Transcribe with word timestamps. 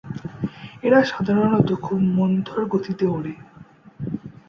এরা 0.83 0.99
সাধারনত 1.03 1.69
খুব 1.81 1.99
মন্থর 2.17 2.61
গতিতে 2.65 3.05
ওড়ে। 3.07 3.33